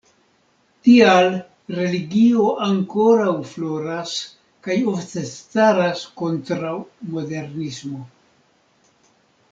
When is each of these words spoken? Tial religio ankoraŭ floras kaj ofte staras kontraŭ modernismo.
Tial 0.85 1.27
religio 1.79 2.45
ankoraŭ 2.69 3.35
floras 3.51 4.15
kaj 4.69 4.79
ofte 4.95 5.25
staras 5.35 6.03
kontraŭ 6.23 6.75
modernismo. 7.15 8.03